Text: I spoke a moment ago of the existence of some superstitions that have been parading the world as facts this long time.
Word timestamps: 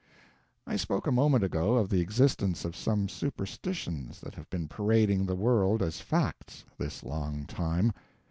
I 0.65 0.77
spoke 0.77 1.05
a 1.05 1.11
moment 1.11 1.43
ago 1.43 1.75
of 1.75 1.87
the 1.89 2.01
existence 2.01 2.65
of 2.65 2.75
some 2.75 3.07
superstitions 3.07 4.19
that 4.21 4.33
have 4.33 4.49
been 4.49 4.67
parading 4.67 5.27
the 5.27 5.35
world 5.35 5.83
as 5.83 6.01
facts 6.01 6.65
this 6.79 7.03
long 7.03 7.45
time. 7.45 7.91